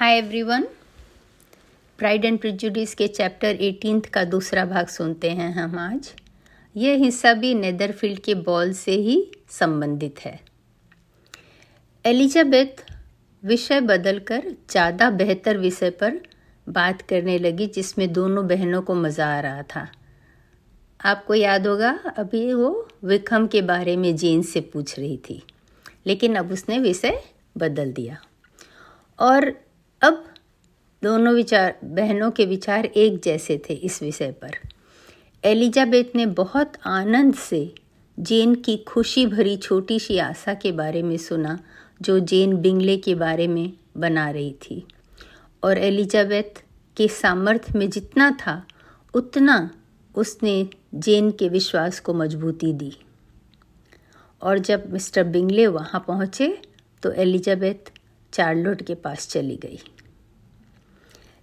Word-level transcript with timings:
Hi 0.00 0.16
everyone 0.18 0.62
Pride 1.98 2.24
and 2.24 2.38
Prejudice 2.40 2.94
के 2.94 3.08
chapter 3.08 3.56
eighteenth 3.56 4.08
का 4.12 4.22
दूसरा 4.24 4.64
भाग 4.64 4.86
सुनते 4.86 5.30
हैं 5.30 5.50
हम 5.54 5.78
आज। 5.78 6.08
यह 6.76 6.94
हिस्सा 6.94 7.32
भी 7.32 7.52
नेदरफील्ड 7.54 8.20
के 8.20 8.34
बॉल 8.46 8.72
से 8.72 8.92
ही 8.92 9.18
संबंधित 9.50 10.20
है। 10.20 10.40
एलिजाबेथ 12.04 12.82
विषय 13.42 13.80
बदलकर 13.82 14.50
ज़्यादा 14.70 15.10
बेहतर 15.10 15.58
विषय 15.58 15.90
पर 15.92 16.20
बात 16.66 17.02
करने 17.02 17.38
लगी, 17.38 17.66
जिसमें 17.66 18.12
दोनों 18.12 18.46
बहनों 18.48 18.82
को 18.82 18.94
मज़ा 18.94 19.26
आ 19.28 19.40
रहा 19.40 19.62
था। 19.76 19.86
आपको 21.00 21.34
याद 21.34 21.66
होगा, 21.66 21.98
अभी 22.08 22.52
वो 22.54 22.88
विक्रम 23.04 23.46
के 23.46 23.62
बारे 23.64 23.96
में 23.96 24.14
जेन 24.16 24.42
से 24.42 24.60
पूछ 24.62 24.98
रही 24.98 25.16
थी, 25.30 25.42
लेकिन 26.06 26.36
अब 26.36 26.52
उसने 26.52 26.78
विषय 26.80 27.22
बदल 27.58 27.92
दिया। 27.92 28.22
और 29.18 29.54
अब 30.02 30.34
दोनों 31.02 31.34
विचार, 31.34 31.78
बहनों 31.84 32.30
के 32.30 32.44
विचार 32.44 32.84
एक 32.84 33.22
जैसे 33.22 33.62
थे 33.70 33.74
इस 33.74 34.02
विषय 34.02 34.32
पर। 34.32 34.50
एलिजाबेथ 35.44 36.04
ने 36.14 36.26
बहुत 36.26 36.72
आनंद 36.86 37.34
से 37.34 37.74
जेन 38.20 38.54
की 38.54 38.76
खुशी 38.76 39.26
भरी 39.26 39.56
छोटी 39.56 40.00
सी 40.00 40.18
आशा 40.18 40.54
के 40.54 40.72
बारे 40.72 41.02
में 41.02 41.16
सुना, 41.16 41.58
जो 42.02 42.18
जेन 42.18 42.56
बिंगले 42.56 42.96
के 42.96 43.14
बारे 43.14 43.48
में 43.48 43.72
बना 43.96 44.30
रही 44.30 44.52
थी। 44.52 44.86
और 45.64 45.78
एलिजाबेथ 45.78 46.64
के 46.96 47.08
सामर्थ्य 47.08 47.78
में 47.78 47.90
जितना 47.90 48.30
था, 48.30 48.66
उतना 49.14 49.70
उसने 50.14 50.68
जेन 50.94 51.30
के 51.30 51.48
विश्वास 51.48 52.00
को 52.00 52.14
मजबूती 52.14 52.72
दी। 52.72 52.96
और 54.42 54.58
जब 54.58 54.92
मिस्टर 54.92 55.24
बिंगले 55.24 55.66
वहाँ 55.66 56.04
पहुँचे 56.08 56.62
तो 57.02 57.12
एलिजाबेथ 57.12 57.99
चार्लोट 58.32 58.82
के 58.82 58.94
पास 58.94 59.28
चली 59.28 59.56
गई। 59.56 59.78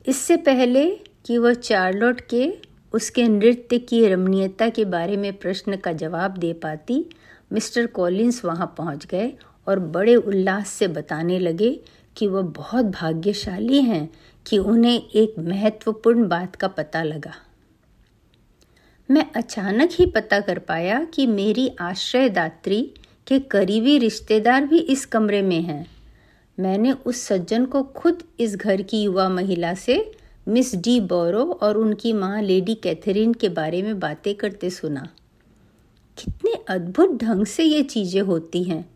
इससे 0.07 0.37
पहले 0.37 0.89
कि 1.25 1.37
वह 1.37 1.53
चार्लोट 1.53 2.21
के, 2.21 2.53
उसके 2.93 3.27
नृत्य 3.27 3.79
की 3.79 4.07
रमणीयता 4.07 4.69
के 4.69 4.85
बारे 4.85 5.17
में 5.17 5.33
प्रश्न 5.33 5.77
का 5.77 5.91
जवाब 5.91 6.37
दे 6.37 6.53
पाती, 6.53 7.09
मिस्टर 7.53 7.87
कॉलिंस 7.87 8.45
वहाँ 8.45 8.75
पहुँच 8.77 9.05
गए 9.05 9.33
और 9.67 9.79
बड़े 9.79 10.15
उल्लास 10.15 10.69
से 10.69 10.87
बताने 10.87 11.39
लगे 11.39 11.79
कि 12.17 12.27
वह 12.27 12.41
बहुत 12.41 12.85
भाग्यशाली 12.85 13.81
हैं 13.81 14.09
कि 14.45 14.57
उन्हें 14.57 15.09
एक 15.09 15.39
महत्वपूर्ण 15.39 16.27
बात 16.27 16.55
का 16.55 16.67
पता 16.67 17.03
लगा। 17.03 17.33
मैं 19.11 19.31
अचानक 19.35 19.89
ही 19.91 20.05
पता 20.05 20.39
कर 20.39 20.59
पाया 20.59 21.03
कि 21.03 21.27
मेरी 21.27 21.75
आश्रयदात्री 21.81 22.93
के 23.27 23.39
करीबी 23.39 23.97
रिश्तेदार 23.97 24.65
भी 24.65 24.79
इस 24.79 25.05
कमरे 25.05 25.41
में 25.41 25.61
हैं। 25.61 25.96
मैंने 26.57 26.91
उस 26.91 27.21
सज्जन 27.21 27.65
को 27.65 27.83
खुद 27.83 28.23
इस 28.39 28.55
घर 28.55 28.81
की 28.81 29.01
युवा 29.03 29.29
महिला 29.29 29.73
से 29.73 30.11
मिस 30.47 30.75
डी 30.75 30.99
बोरो 30.99 31.43
और 31.43 31.77
उनकी 31.77 32.13
माँ 32.13 32.41
लेडी 32.41 32.75
कैथरीन 32.75 33.33
के 33.33 33.49
बारे 33.49 33.81
में 33.81 33.99
बातें 33.99 34.35
करते 34.35 34.69
सुना। 34.69 35.07
कितने 36.17 36.53
अद्भुत 36.69 37.17
ढंग 37.23 37.45
से 37.45 37.63
ये 37.63 37.83
चीज़ें 37.83 38.21
होती 38.21 38.63
हैं। 38.63 38.89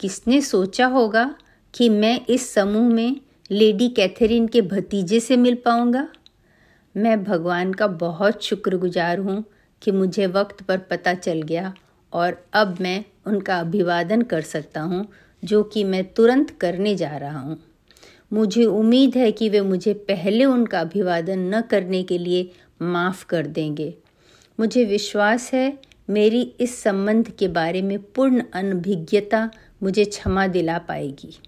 किसने 0.00 0.40
सोचा 0.40 0.86
होगा 0.86 1.34
कि 1.74 1.88
मैं 1.88 2.26
इस 2.26 2.54
समूह 2.54 2.88
में 2.88 3.20
लेडी 3.50 3.88
कैथरीन 3.88 4.46
के 4.48 4.62
भतीजे 4.62 5.20
से 5.20 5.36
मिल 5.36 5.54
पाऊँगा? 5.54 6.08
मैं 6.94 7.24
भगवान 7.24 7.72
का 7.72 7.86
बहुत 7.86 8.44
शुक्रगुजार 8.44 9.18
हूँ 9.18 9.44
कि 9.82 9.90
मुझे 9.90 10.26
वक्त 10.26 10.62
पर 10.62 10.78
पता 10.78 11.14
चल 11.14 11.42
गया 11.42 11.74
और 12.12 12.44
अब 12.52 12.76
मैं 12.80 13.04
उनका 13.26 13.58
अभिवादन 13.60 14.22
कर 14.22 14.40
सकता 14.40 14.80
हूँ 14.80 15.06
जो 15.44 15.62
कि 15.62 15.84
मैं 15.84 16.12
तुरंत 16.12 16.50
करने 16.50 16.94
जा 16.94 17.16
रहा 17.16 17.38
हूँ। 17.38 17.62
मुझे 18.32 18.64
उम्मीद 18.64 19.16
है 19.16 19.32
कि 19.32 19.48
वे 19.48 19.60
मुझे 19.60 19.94
पहले 19.94 20.44
उनका 20.44 20.80
अभिवादन 20.80 21.38
न 21.38 21.60
करने 21.60 22.02
के 22.02 22.18
लिए 22.18 22.50
माफ़ 22.82 23.26
कर 23.26 23.46
देंगे। 23.46 23.94
मुझे 24.60 24.84
विश्वास 24.84 25.52
है, 25.54 25.78
मेरी 26.10 26.54
इस 26.60 26.82
संबंध 26.82 27.30
के 27.30 27.48
बारे 27.48 27.82
में 27.82 28.02
पूर्ण 28.02 28.42
अनभिज्ञता 28.52 29.50
मुझे 29.82 30.04
क्षमा 30.04 30.46
दिला 30.46 30.78
पाएगी। 30.78 31.38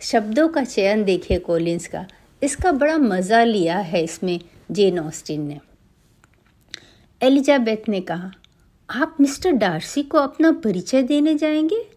शब्दों 0.00 0.48
का 0.48 0.64
चयन 0.64 1.04
देखिए 1.04 1.38
कोलिंस 1.38 1.88
का। 1.88 2.06
इसका 2.42 2.72
बड़ा 2.72 2.98
मज़ा 2.98 3.44
लिया 3.44 3.78
है 3.78 4.04
इसमें 4.04 4.40
जेन 4.70 4.98
ऑस्टिन 4.98 5.42
ने। 5.46 5.60
एलिजाबेथ 7.22 7.88
ने 7.88 8.00
कहा, 8.00 8.32
आप 8.90 9.16
मिस्टर 9.20 9.50
डार्सी 9.50 10.02
को 10.02 10.18
अपना 10.18 10.52
परिचय 10.52 11.02
देने 11.02 11.34
जाएँगे? 11.34 11.95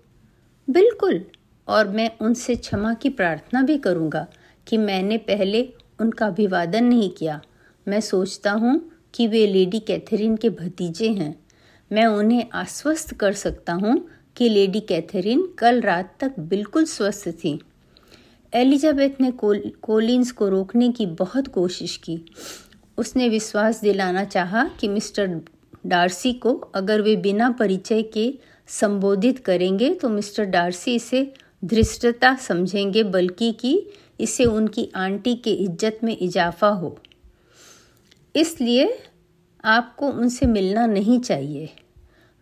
बिल्कुल। 0.70 1.26
और 1.68 1.88
मैं 1.88 2.12
उनसे 2.22 2.56
क्षमा 2.56 2.94
की 2.94 3.10
प्रार्थना 3.10 3.62
भी 3.62 3.78
करूँगा 3.78 4.28
कि 4.68 4.78
मैंने 4.78 5.18
पहले 5.18 5.74
उनका 6.00 6.26
अभिवादन 6.26 6.84
नहीं 6.84 7.10
किया। 7.10 7.42
मैं 7.88 8.02
सोचता 8.02 8.52
हूँ 8.52 8.92
कि 9.14 9.28
वे 9.28 9.48
लेडी 9.48 9.80
कैथरीन 9.80 10.36
के 10.38 10.50
भतीजे 10.50 11.10
हैं। 11.10 11.36
मैं 11.92 12.06
उन्हें 12.06 12.46
आश्वस्त 12.54 13.14
कर 13.14 13.34
सकता 13.34 13.74
हूँ 13.74 14.10
कि 14.36 14.50
लेडी 14.50 14.80
कैथरीन 14.80 15.54
कल 15.58 15.82
रात 15.82 16.16
तक 16.20 16.40
बिल्कुल 16.40 16.86
स्वस्थ 16.86 17.30
थी। 17.30 17.60
एलिजाबेथ 18.54 19.22
ने 19.22 19.32
कोल, 19.32 19.72
कोलिंस 19.82 20.32
को 20.32 20.50
रोकने 20.50 20.92
की 20.92 21.06
बहुत 21.06 21.48
कोशिश 21.48 21.98
की। 21.98 22.26
उसने 22.98 23.30
विश्वास 23.30 23.82
दिलाना 23.82 24.24
चाहा 24.24 24.70
कि 24.80 24.88
मिस्टर 24.88 25.42
डार्सी 25.86 26.34
को 26.34 26.54
अगर 26.54 27.02
वे 27.02 27.16
बिना 27.16 27.50
परिचय 27.50 28.02
के 28.02 28.34
संबोधित 28.70 29.40
करेंगे 29.40 29.94
तो 29.94 30.10
मिस्टर 30.10 30.46
डार्सी 30.46 30.96
इसे 30.96 31.32
धृष्टता 31.64 32.36
समझेंगे, 32.38 33.04
बल्कि 33.04 33.52
कि 33.52 33.90
इसे 34.20 34.46
उनकी 34.46 34.90
आंटी 34.96 35.36
के 35.36 35.52
इज़्ज़त 35.54 36.00
में 36.04 36.18
इजाफा 36.18 36.68
हो। 36.70 36.98
इसलिए 38.36 38.98
आपको 39.64 40.08
उनसे 40.08 40.46
मिलना 40.46 40.86
नहीं 40.88 41.20
चाहिए। 41.20 41.70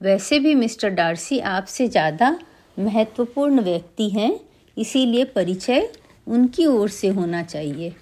वैसे 0.02 0.40
भी 0.40 0.56
मिस्टर 0.56 0.90
डार्सी 0.90 1.40
आपसे 1.40 1.88
ज़्यादा 1.88 2.38
महत्वपूर्ण 2.78 3.62
व्यक्ति 3.62 4.10
हैं, 4.10 4.40
इसीलिए 4.78 5.24
परिचय 5.26 5.90
उनकी 6.28 6.66
ओर 6.66 6.90
से 6.90 7.08
होना 7.10 7.44
चाहिए। 7.44 7.94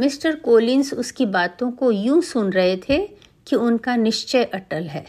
मिस्टर 0.00 0.36
कोलिंस 0.36 0.92
उसकी 0.94 1.26
बातों 1.26 1.70
को 1.70 1.90
यूँ 1.90 2.20
सुन 2.22 2.50
रहे 2.52 2.76
थे 2.88 2.98
कि 3.46 3.56
उनका 3.56 3.96
निश्चय 3.96 4.44
अटल 4.44 4.84
है। 4.84 5.04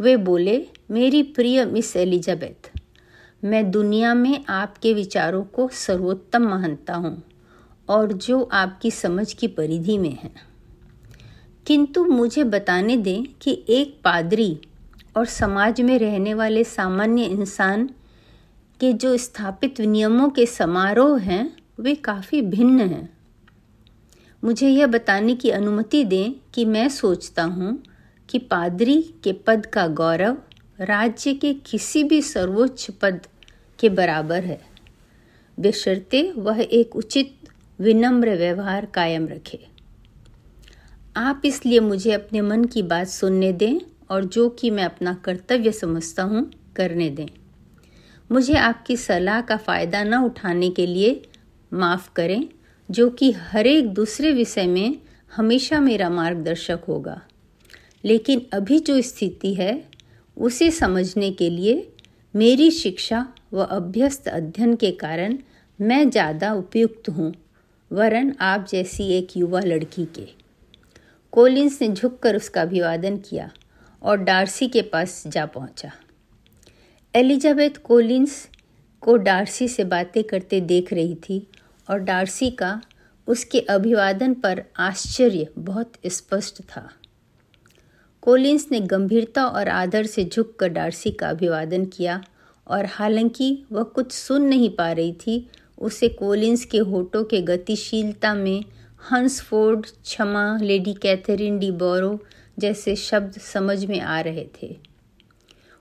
वे 0.00 0.16
बोले, 0.16 0.66
मेरी 0.90 1.22
प्रिय 1.22 1.64
मिस 1.64 1.96
एलिजाबेथ, 1.96 2.70
मैं 3.44 3.70
दुनिया 3.70 4.14
में 4.14 4.44
आपके 4.48 4.94
विचारों 4.94 5.44
को 5.44 5.68
सर्वोत्तम 5.68 6.42
मानता 6.42 6.94
हूँ 6.94 7.22
और 7.88 8.12
जो 8.12 8.42
आपकी 8.42 8.90
समझ 8.90 9.32
की 9.32 9.48
परिधि 9.48 9.98
में 9.98 10.18
है। 10.22 10.30
किंतु 11.66 12.04
मुझे 12.04 12.44
बताने 12.44 12.96
दें 12.96 13.24
कि 13.42 13.64
एक 13.68 14.00
पादरी 14.04 14.60
और 15.16 15.26
समाज 15.26 15.80
में 15.80 15.98
रहने 15.98 16.34
वाले 16.34 16.64
सामान्य 16.64 17.24
इंसान 17.24 17.90
के 18.80 18.92
जो 18.92 19.16
स्थापित 19.16 19.80
नियमों 19.80 20.28
के 20.28 20.46
समारोह 20.46 21.18
हैं, 21.18 21.56
वे 21.80 21.94
काफ़ी 21.94 22.42
भिन्न 22.42 22.80
हैं। 22.80 23.18
मुझे 24.44 24.68
यह 24.68 24.86
बताने 24.86 25.34
की 25.34 25.50
अनुमति 25.50 26.04
दें 26.04 26.34
कि 26.54 26.64
मैं 26.64 26.88
सोचता 26.88 27.42
हूँ 27.42 27.82
कि 28.32 28.38
पादरी 28.38 29.02
के 29.24 29.32
पद 29.32 29.66
का 29.66 29.86
गौरव 29.86 30.36
राज्य 30.80 31.34
के 31.34 31.54
किसी 31.54 32.04
भी 32.04 32.22
सर्वोच्च 32.22 32.90
पद 32.90 33.20
के 33.78 33.88
बराबर 33.88 34.44
है। 34.44 34.60
बेशर्ते 35.60 36.32
वह 36.36 36.60
एक 36.60 36.96
उचित, 36.96 37.34
विनम्र 37.80 38.36
व्यवहार 38.36 38.86
कायम 38.86 39.28
रखे। 39.28 39.66
आप 41.16 41.42
इसलिए 41.44 41.80
मुझे 41.80 42.12
अपने 42.12 42.40
मन 42.40 42.64
की 42.64 42.82
बात 42.82 43.06
सुनने 43.06 43.52
दें 43.52 43.78
और 44.10 44.24
जो 44.24 44.48
कि 44.48 44.70
मैं 44.70 44.84
अपना 44.84 45.14
कर्तव्य 45.14 45.72
समझता 45.72 46.22
हूँ, 46.22 46.52
करने 46.76 47.10
दें। 47.10 47.28
मुझे 48.32 48.54
आपकी 48.54 48.96
सलाह 48.96 49.40
का 49.40 49.56
फ़ायदा 49.56 50.04
न 50.04 50.14
उठाने 50.14 50.70
के 50.70 50.86
लिए 50.86 51.22
माफ़ 51.72 52.10
करें, 52.16 52.48
जो 52.90 53.10
कि 53.10 53.32
हर 53.32 53.66
एक 53.66 53.88
दूसरे 53.88 54.32
विषय 54.32 54.66
में 54.66 54.98
हमेशा 55.36 55.80
मेरा 55.80 56.10
मार्गदर्शक 56.10 56.80
होगा। 56.88 57.20
लेकिन 58.04 58.46
अभी 58.52 58.78
जो 58.78 59.00
स्थिति 59.02 59.54
है, 59.54 59.84
उसे 60.36 60.70
समझने 60.70 61.30
के 61.30 61.48
लिए 61.50 61.88
मेरी 62.34 62.70
शिक्षा 62.70 63.26
व 63.52 63.62
अभ्यस्त 63.62 64.28
अध्ययन 64.28 64.74
के 64.76 64.90
कारण 64.90 65.36
मैं 65.78 66.08
ज़्यादा 66.10 66.52
उपयुक्त 66.52 67.08
हूँ, 67.08 67.32
वरन 67.90 68.34
आप 68.40 68.66
जैसी 68.70 69.08
एक 69.08 69.36
युवा 69.36 69.60
लड़की 69.60 70.04
के 70.04 70.26
कोलिंस 71.32 71.80
ने 71.82 71.88
झुककर 71.88 72.36
उसका 72.36 72.62
अभिवादन 72.62 73.16
किया 73.18 73.50
और 74.02 74.16
डार्सी 74.16 74.68
के 74.68 74.82
पास 74.82 75.22
जा 75.26 75.44
पहुँचा। 75.46 75.90
एलिजाबेथ 77.14 77.76
कोलिंस 77.84 78.46
को 79.02 79.16
डार्सी 79.18 79.68
से 79.68 79.84
बातें 79.84 80.22
करते 80.24 80.60
देख 80.60 80.92
रही 80.92 81.14
थी 81.14 81.46
और 81.88 81.98
डार्सी 81.98 82.50
का 82.50 82.80
उसके 83.28 83.60
अभिवादन 83.60 84.34
पर 84.34 84.62
आश्चर्य 84.80 85.46
बहुत 85.58 85.92
स्पष्ट 86.06 86.62
था 86.62 86.88
कोलिंस 88.22 88.68
ने 88.72 88.80
गंभीरता 88.80 89.44
और 89.46 89.68
आदर 89.68 90.06
से 90.06 90.24
झुककर 90.24 90.68
डार्सी 90.68 91.10
का 91.10 91.28
अभिवादन 91.28 91.84
किया 91.84 92.24
और 92.66 92.86
हालाँकि 92.86 93.64
वह 93.72 93.82
कुछ 93.82 94.12
सुन 94.12 94.42
नहीं 94.42 94.70
पा 94.70 94.92
रही 94.92 95.12
थी, 95.12 95.50
उसे 95.78 96.08
कोलिंस 96.08 96.64
के 96.64 96.78
होठों 96.78 97.24
के 97.24 97.42
गतिशीलता 97.42 98.34
में 98.34 98.64
हंसफोर्ड, 99.12 99.86
क्षमा, 99.86 100.58
लेडी 100.62 100.94
कैथरीन 100.94 101.58
डी 101.58 101.70
बोरो 101.70 102.20
जैसे 102.58 102.96
शब्द 102.96 103.32
समझ 103.32 103.84
में 103.84 104.00
आ 104.00 104.20
रहे 104.20 104.46
थे। 104.62 104.76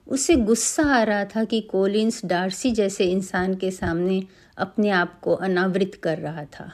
उसे 0.08 0.36
गुस्सा 0.36 0.84
आ 0.84 1.04
रहा 1.04 1.26
था 1.26 1.44
कि 1.44 1.62
कोलिंस 1.62 2.26
डार्सी 2.26 2.72
जैसे 2.72 3.06
इंसान 3.06 3.56
के 3.56 3.72
सामने 3.72 4.24
अपने 4.58 4.90
आप 4.90 5.20
को 5.20 5.34
अनावृत 5.34 6.00
कर 6.04 6.18
रहा 6.18 6.46
था। 6.46 6.74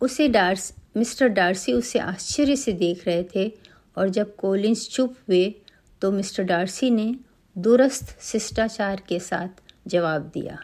उसे 0.00 0.28
डार्स, 0.28 0.74
मिस्टर 0.96 1.28
डार्सी 1.28 1.72
उसे 1.72 1.98
आश्चर्य 1.98 2.56
से 2.56 2.72
देख 2.72 3.06
रहे 3.06 3.24
थे 3.24 3.66
और 3.96 4.08
जब 4.08 4.36
कोलिंस 4.36 4.88
चुप 4.88 5.14
हुए 5.28 5.54
तो 6.00 6.12
मिस्टर 6.12 6.42
डार्सी 6.42 6.90
ने 6.90 7.16
दूरस्थ 7.58 8.22
शिष्टाचार 8.22 9.02
के 9.08 9.20
साथ 9.20 9.48
जवाब 9.86 10.30
दिया। 10.34 10.58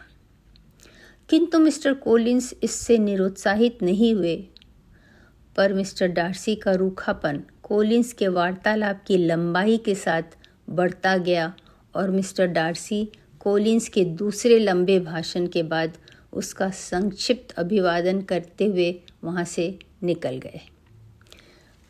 किंतु 1.29 1.59
मिस्टर 1.59 1.93
कोलिंस 1.93 2.53
इससे 2.63 2.97
निरुत्साहित 2.97 3.83
नहीं 3.83 4.15
हुए। 4.15 4.47
पर 5.55 5.73
मिस्टर 5.73 6.07
डार्सी 6.07 6.55
का 6.55 6.71
रूखापन 6.71 7.43
कोलिंस 7.63 8.13
के 8.13 8.27
वार्तालाप 8.27 9.03
की 9.07 9.17
लंबाई 9.17 9.77
के 9.77 9.95
साथ 9.95 10.23
बढ़ता 10.69 11.17
गया 11.17 11.53
और 11.95 12.09
मिस्टर 12.09 12.47
डार्सी 12.47 13.11
कोलिंस 13.39 13.89
के 13.89 14.05
दूसरे 14.05 14.59
लंबे 14.59 14.99
भाषण 14.99 15.47
के 15.47 15.63
बाद 15.63 15.97
उसका 16.33 16.69
संक्षिप्त 16.69 17.51
अभिवादन 17.51 18.21
करते 18.21 18.65
हुए 18.65 19.01
वहाँ 19.23 19.43
से 19.43 19.79
निकल 20.03 20.37
गए। 20.37 20.61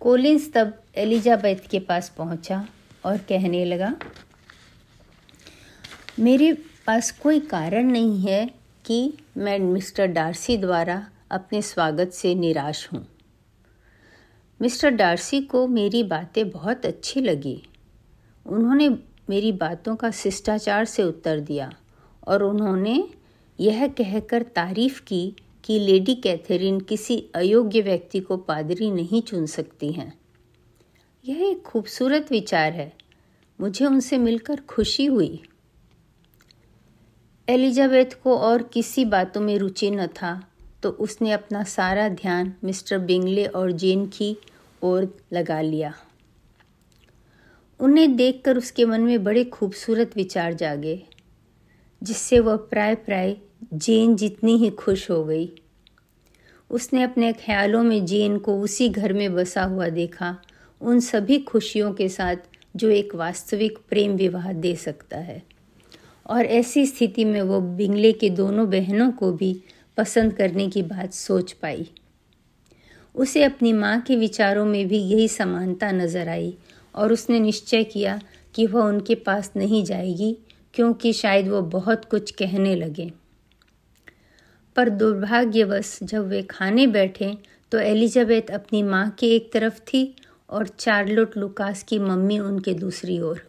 कोलिंस 0.04 0.50
तब 0.54 0.72
एलिजाबेथ 0.96 1.68
के 1.72 1.80
पास 1.80 2.08
पहुँचा 2.10 2.58
और 3.06 3.18
कहने 3.18 3.64
लगा, 3.66 3.94
मेरे 6.20 6.52
पास 6.88 7.12
कोई 7.12 7.40
कारण 7.40 7.92
नहीं 7.92 8.20
है 8.22 8.46
कि 8.86 9.14
मैं 9.38 9.58
मिस्टर 9.60 10.08
डार्सी 10.08 10.58
द्वारा 10.58 11.08
अपने 11.32 11.62
स्वागत 11.62 12.12
से 12.12 12.34
निराश 12.36 12.88
हूँ। 12.94 13.06
मिस्टर 14.60 14.90
डार्सी 14.90 15.42
को 15.42 15.66
मेरी 15.68 16.04
बातें 16.04 16.50
बहुत 16.50 16.86
अच्छी 16.86 17.22
लगी। 17.22 17.58
उन्होंने 18.46 18.90
मेरी 19.30 19.52
बातों 19.52 19.96
का 19.96 20.12
शिष्टाचार 20.12 20.86
से 20.86 21.04
उत्तर 21.04 21.40
दिया 21.40 21.72
और 22.28 22.44
उन्होंने 22.44 23.04
यह 23.60 23.88
कहकर 23.88 24.44
तारीफ़ 24.56 25.02
की 25.02 25.36
कि 25.64 25.80
लेडी 25.80 26.16
कैथरीन 26.16 26.80
किसी 26.80 27.18
अयोग्य 27.36 27.82
व्यक्ति 27.82 28.20
को 28.20 28.38
पादरी 28.38 28.92
नहीं 28.92 29.22
चुन 29.22 29.46
सकती 29.46 29.92
हैं। 29.92 30.12
यह 31.26 31.42
एक 31.50 31.62
खूबसूरत 31.62 32.32
विचार 32.32 32.72
है। 32.72 32.92
मुझे 33.60 33.86
उनसे 33.86 34.18
मिलकर 34.18 34.62
खुशी 34.62 35.06
हुई। 35.06 35.42
एलिजाबेथ 37.48 38.22
को 38.24 38.38
और 38.38 38.64
किसी 38.64 39.06
बातों 39.06 39.42
में 39.42 39.58
रुचि 39.58 39.92
न 39.92 40.08
था 40.08 40.50
तो 40.84 40.90
उसने 40.90 41.32
अपना 41.32 41.64
सारा 41.64 42.08
ध्यान 42.10 42.54
मिस्टर 42.64 42.98
बिंगले 42.98 43.46
और 43.46 43.72
जेन 43.72 44.06
की 44.08 44.36
ओर 44.84 45.18
लगा 45.34 45.62
लिया। 45.62 45.94
उन्हें 47.80 48.16
देखकर 48.16 48.58
उसके 48.58 48.86
मन 48.86 49.02
में 49.02 49.24
बड़े 49.24 49.44
खूबसूरत 49.44 50.16
विचार 50.16 50.54
जागे, 50.54 51.02
जिससे 52.02 52.40
वह 52.40 52.56
प्राय 52.56 52.96
प्राय 52.96 53.36
जेन 53.74 54.16
जितनी 54.16 54.58
ही 54.58 54.70
खुश 54.70 55.10
हो 55.12 55.24
गई। 55.24 55.50
उसने 56.70 57.04
अपने 57.04 57.34
ख्यालों 57.34 57.84
में 57.84 58.06
जेन 58.06 58.38
को 58.38 58.60
उसी 58.62 58.90
घर 58.90 59.14
में 59.14 59.34
बसा 59.36 59.64
हुआ 59.64 59.88
देखा, 59.88 60.38
उन 60.82 61.00
सभी 61.00 61.40
खुशियों 61.40 61.94
के 61.94 62.10
साथ 62.10 62.36
जो 62.76 62.90
एक 62.90 63.16
वास्तविक 63.16 63.78
प्रेम 63.90 64.16
विवाह 64.16 64.52
दे 64.54 64.76
सकता 64.76 65.18
है। 65.18 65.42
और 66.30 66.46
ऐसी 66.46 66.86
स्थिति 66.86 67.26
में 67.26 67.42
वो 67.42 67.62
बिंगले 67.62 68.12
के 68.12 68.30
दोनों 68.30 68.70
बहनों 68.70 69.12
को 69.12 69.32
भी 69.32 69.64
पसंद 69.98 70.34
करने 70.34 70.68
की 70.70 70.84
बात 70.84 71.14
सोच 71.14 71.52
पाई। 71.52 71.90
उसे 73.16 73.44
अपनी 73.44 73.74
माँ 73.74 74.00
के 74.02 74.16
विचारों 74.16 74.66
में 74.66 74.88
भी 74.88 74.98
यही 74.98 75.28
समानता 75.28 75.92
नज़र 75.92 76.30
आई 76.30 76.58
और 76.96 77.14
उसने 77.14 77.40
निश्चय 77.40 77.84
किया 77.84 78.22
कि 78.56 78.66
वह 78.68 78.82
उनके 78.82 79.16
पास 79.16 79.52
नहीं 79.56 79.84
जाएगी, 79.86 80.38
क्योंकि 80.74 81.14
शायद 81.14 81.48
वो 81.48 81.62
बहुत 81.62 82.06
कुछ 82.06 82.32
कहने 82.32 82.76
लगे। 82.76 83.12
पर 84.76 84.90
दुर्भाग्यवश 84.90 86.00
जब 86.04 86.28
वे 86.28 86.42
खाने 86.44 86.88
बैठे 86.88 87.38
तो 87.72 87.80
एलिजाबेथ 87.80 88.52
अपनी 88.52 88.84
माँ 88.84 89.10
की 89.10 89.28
एक 89.28 89.52
तरफ़ 89.54 89.80
थी 89.80 90.16
और 90.50 90.68
चार्लोट 90.68 91.38
लुकास 91.38 91.84
की 91.84 92.00
मम्मी 92.00 92.40
उनके 92.40 92.74
दूसरी 92.74 93.20
ओर। 93.20 93.42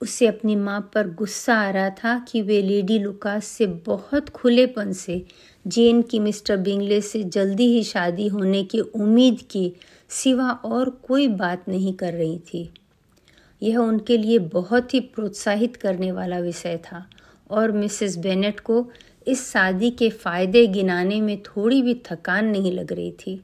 उसे 0.00 0.26
अपनी 0.26 0.56
माँ 0.56 0.90
पर 0.94 1.08
गुस्सा 1.10 1.54
आ 1.54 1.70
रहा 1.70 1.90
था 1.90 2.18
कि 2.18 2.42
वे 2.42 2.62
लेडी 2.62 2.98
लुकास 2.98 3.44
से 3.44 3.66
बहुत 3.66 4.28
खुलेपन 4.28 4.92
से, 4.92 5.24
जेन 5.66 6.02
की 6.02 6.18
मिस्टर 6.18 6.56
बिंगले 6.56 7.00
से 7.00 7.22
जल्दी 7.22 7.66
ही 7.66 7.82
शादी 7.84 8.26
होने 8.26 8.64
की 8.64 8.80
उम्मीद 8.80 9.40
की 9.50 9.72
सिवा 10.08 10.50
और 10.50 10.90
कोई 10.90 11.28
बात 11.28 11.68
नहीं 11.68 11.94
कर 11.94 12.12
रही 12.12 12.38
थी। 12.38 12.70
यह 13.62 13.78
उनके 13.78 14.16
लिए 14.16 14.38
बहुत 14.38 14.94
ही 14.94 15.00
प्रोत्साहित 15.00 15.76
करने 15.76 16.12
वाला 16.12 16.38
विषय 16.38 16.76
था 16.76 17.06
और 17.50 17.72
मिसेस 17.72 18.16
बेनेट 18.16 18.60
को 18.60 18.90
इस 19.28 19.52
शादी 19.52 19.90
के 19.90 20.10
फ़ायदे 20.10 20.66
गिनाने 20.66 21.20
में 21.20 21.42
थोड़ी 21.42 21.82
भी 21.82 21.94
थकान 22.10 22.46
नहीं 22.46 22.72
लग 22.72 22.92
रही 22.92 23.10
थी। 23.12 23.42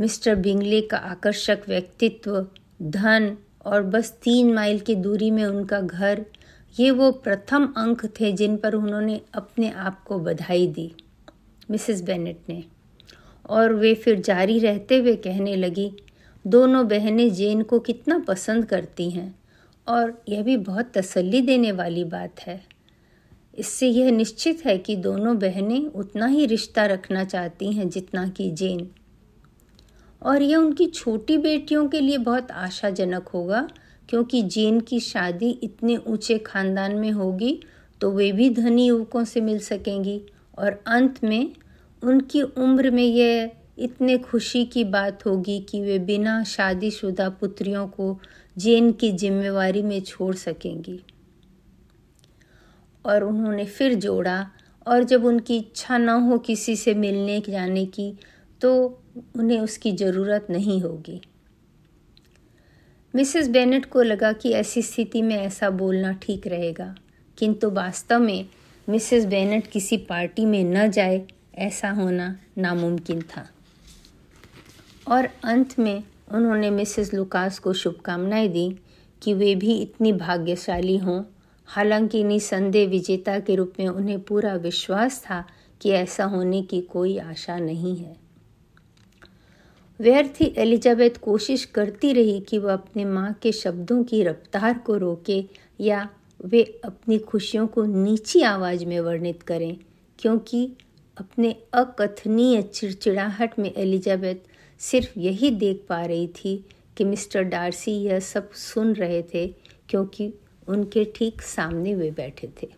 मिस्टर 0.00 0.34
बिंगले 0.34 0.80
का 0.80 0.96
आकर्षक 0.96 1.58
व्यक्तित्व, 1.68 2.46
धन 2.82 3.36
और 3.64 3.82
बस 3.82 4.10
तीन 4.22 4.52
माइल 4.54 4.80
की 4.80 4.94
दूरी 4.94 5.30
में 5.30 5.44
उनका 5.44 5.80
घर, 5.80 6.24
ये 6.80 6.90
वो 6.90 7.10
प्रथम 7.12 7.66
अंक 7.76 8.04
थे 8.20 8.32
जिन 8.32 8.56
पर 8.56 8.74
उन्होंने 8.74 9.20
अपने 9.34 9.70
आप 9.70 10.04
को 10.04 10.18
बधाई 10.18 10.66
दी, 10.66 10.94
मिसेस 11.70 12.02
बेनेट 12.02 12.40
ने। 12.48 12.64
और 13.48 13.72
वे 13.72 13.94
फिर 13.94 14.20
जारी 14.20 14.58
रहते 14.58 14.98
हुए 14.98 15.16
कहने 15.16 15.56
लगी, 15.56 15.92
दोनों 16.46 16.88
बहनें 16.88 17.32
जेन 17.32 17.62
को 17.62 17.78
कितना 17.78 18.18
पसंद 18.18 18.66
करती 18.66 19.10
हैं, 19.10 19.34
और 19.88 20.22
यह 20.28 20.42
भी 20.42 20.56
बहुत 20.56 20.92
तसल्ली 20.94 21.40
देने 21.40 21.72
वाली 21.72 22.04
बात 22.04 22.40
है। 22.40 22.73
इससे 23.54 23.88
यह 23.88 24.10
निश्चित 24.10 24.64
है 24.66 24.76
कि 24.78 24.96
दोनों 24.96 25.38
बहनें 25.38 25.86
उतना 25.86 26.26
ही 26.26 26.46
रिश्ता 26.46 26.86
रखना 26.86 27.24
चाहती 27.24 27.72
हैं 27.72 27.88
जितना 27.88 28.26
कि 28.28 28.50
जेन। 28.50 28.88
और 30.22 30.42
यह 30.42 30.56
उनकी 30.56 30.86
छोटी 30.86 31.38
बेटियों 31.38 31.88
के 31.88 32.00
लिए 32.00 32.18
बहुत 32.18 32.50
आशाजनक 32.50 33.28
होगा, 33.28 33.68
क्योंकि 34.08 34.42
जेन 34.42 34.80
की 34.80 35.00
शादी 35.00 35.50
इतने 35.62 35.96
ऊँचे 35.96 36.38
खानदान 36.38 36.94
में 36.94 37.10
होगी 37.10 37.58
तो 38.00 38.10
वे 38.10 38.30
भी 38.32 38.50
धनी 38.50 38.86
युवकों 38.86 39.24
से 39.24 39.40
मिल 39.40 39.58
सकेंगी। 39.58 40.20
और 40.58 40.82
अंत 40.86 41.24
में, 41.24 41.54
उनकी 42.02 42.42
उम्र 42.42 42.90
में 42.90 43.04
यह 43.04 43.50
इतने 43.78 44.16
खुशी 44.18 44.64
की 44.64 44.84
बात 44.84 45.26
होगी 45.26 45.58
कि 45.60 45.80
वे 45.80 45.98
बिना 45.98 46.42
शादीशुदा 46.44 47.28
पुत्रियों 47.30 47.86
को 47.88 48.18
जेन 48.58 48.92
की 48.92 49.10
जिम्मेवारी 49.12 49.82
में 49.82 50.00
छोड़ 50.00 50.34
सकेंगी। 50.34 51.00
और 53.06 53.24
उन्होंने 53.24 53.64
फिर 53.64 53.94
जोड़ा। 53.94 54.50
और 54.86 55.04
जब 55.04 55.24
उनकी 55.24 55.56
इच्छा 55.56 55.98
न 55.98 56.08
हो 56.08 56.38
किसी 56.38 56.76
से 56.76 56.94
मिलने 56.94 57.42
जाने 57.48 57.86
की 57.86 58.18
तो 58.60 59.02
उन्हें 59.36 59.60
उसकी 59.60 59.92
ज़रूरत 59.92 60.46
नहीं 60.50 60.82
होगी। 60.82 61.20
मिसेस 63.14 63.48
बेनेट 63.48 63.86
को 63.86 64.02
लगा 64.02 64.32
कि 64.32 64.50
ऐसी 64.50 64.82
स्थिति 64.82 65.22
में 65.22 65.36
ऐसा 65.36 65.70
बोलना 65.70 66.12
ठीक 66.12 66.46
रहेगा। 66.46 66.94
किंतु 67.38 67.70
वास्तव 67.70 68.18
में 68.18 68.46
मिसेस 68.88 69.24
बेनेट 69.24 69.66
किसी 69.66 69.96
पार्टी 69.96 70.44
में 70.44 70.64
न 70.64 70.90
जाए, 70.90 71.26
ऐसा 71.54 71.90
होना 71.90 72.36
नामुमकिन 72.58 73.22
था। 73.22 73.48
और 75.08 75.28
अंत 75.44 75.78
में 75.78 76.02
उन्होंने 76.32 76.70
मिसेस 76.70 77.14
लुकास 77.14 77.58
को 77.58 77.72
शुभकामनाएँ 77.72 78.48
दी 78.48 78.76
कि 79.22 79.34
वे 79.34 79.54
भी 79.54 79.78
इतनी 79.78 80.12
भाग्यशाली 80.12 80.96
हों। 80.96 81.22
हालाँकि 81.68 82.22
निसंदेह 82.24 82.88
विजेता 82.88 83.38
के 83.38 83.54
रूप 83.54 83.72
में 83.78 83.88
उन्हें 83.88 84.20
पूरा 84.20 84.54
विश्वास 84.54 85.22
था 85.22 85.44
कि 85.80 85.90
ऐसा 85.90 86.24
होने 86.24 86.62
की 86.62 86.80
कोई 86.80 87.16
आशा 87.18 87.58
नहीं 87.58 87.96
है। 87.96 88.16
व्यर्थ 90.00 90.40
एलिजाबेथ 90.42 91.18
कोशिश 91.22 91.64
करती 91.64 92.12
रही 92.12 92.40
कि 92.40 92.58
वह 92.58 92.72
अपने 92.72 93.04
माँ 93.04 93.32
के 93.42 93.52
शब्दों 93.52 94.02
की 94.04 94.22
रफ्तार 94.22 94.78
को 94.78 94.96
रोके 94.96 95.44
या 95.80 96.08
वे 96.44 96.62
अपनी 96.84 97.18
खुशियों 97.18 97.66
को 97.66 97.84
नीची 97.84 98.42
आवाज़ 98.42 98.84
में 98.86 98.98
वर्णित 99.00 99.42
करें, 99.42 99.76
क्योंकि 100.18 100.70
अपने 101.16 101.54
अकथनीय 101.74 102.62
चिड़चिड़ाहट 102.62 103.58
में 103.58 103.72
एलिजाबेथ 103.76 104.36
सिर्फ़ 104.80 105.18
यही 105.18 105.50
देख 105.50 105.84
पा 105.88 106.00
रही 106.02 106.26
थी 106.36 106.64
कि 106.96 107.04
मिस्टर 107.04 107.42
डार्सी 107.42 107.92
यह 107.92 108.20
सब 108.20 108.50
सुन 108.52 108.92
रहे 108.92 109.22
थे, 109.22 109.46
क्योंकि 109.88 110.32
उनके 110.68 111.04
ठीक 111.16 111.42
सामने 111.42 111.94
वे 111.94 112.10
बैठे 112.10 112.48
थे। 112.62 112.68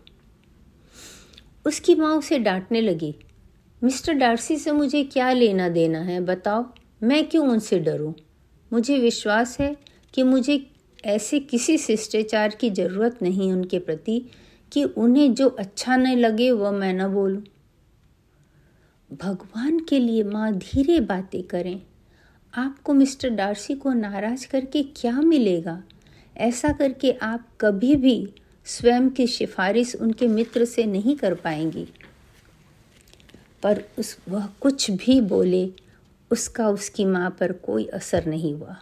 उसकी 1.67 1.95
माँ 1.95 2.15
उसे 2.17 2.39
डांटने 2.39 2.81
लगी, 2.81 3.15
मिस्टर 3.83 4.13
डार्सी 4.13 4.57
से 4.57 4.73
मुझे 4.73 5.05
क्या 5.05 5.33
लेना 5.33 5.69
देना 5.69 5.99
है, 5.99 6.21
बताओ, 6.21 6.65
मैं 7.03 7.29
क्यों 7.29 7.49
उनसे 7.49 7.79
डरूं? 7.79 8.13
मुझे 8.73 8.99
विश्वास 8.99 9.59
है 9.61 9.77
कि 10.15 10.23
मुझे 10.23 10.67
ऐसे 11.05 11.41
किसी 11.41 11.79
शिष्टाचार 11.79 12.55
की 12.55 12.71
ज़रूरत 12.71 13.23
नहीं 13.23 13.53
उनके 13.53 13.79
प्रति, 13.79 14.25
कि 14.73 14.85
उन्हें 14.85 15.35
जो 15.35 15.49
अच्छा 15.49 15.97
न 15.97 16.17
लगे 16.17 16.51
वह 16.51 16.71
मैं 16.71 16.93
न 16.95 17.09
बोलूँ। 17.09 17.43
भगवान 19.11 19.79
के 19.81 19.99
लिए 19.99 20.23
माँ 20.23 20.53
धीरे 20.53 21.01
बातें 21.01 21.43
करें। 21.43 21.81
आपको 22.55 22.95
मिस्टर 22.95 23.31
डार्सी 23.31 23.75
को 23.75 23.93
नाराज़ 23.93 24.47
करके 24.49 24.83
क्या 24.83 25.21
मिलेगा? 25.21 25.83
ऐसा 26.37 26.73
करके 26.73 27.13
आप 27.13 27.49
कभी 27.61 27.97
भी 27.97 28.33
स्वयं 28.65 29.11
की 29.11 29.27
सिफारिश 29.27 29.97
उनके 29.97 30.29
मित्र 30.29 30.65
से 30.65 30.85
नहीं 30.85 31.17
कर 31.17 31.35
पाएँगी। 31.35 31.89
पर 33.63 33.85
उस, 33.99 34.19
वह 34.29 34.47
कुछ 34.61 34.91
भी 34.91 35.21
बोले, 35.21 35.73
उसका 36.31 36.69
उसकी 36.69 37.05
माँ 37.05 37.37
पर 37.41 37.53
कोई 37.53 37.87
असर 37.87 38.27
नहीं 38.27 38.55
हुआ। 38.55 38.77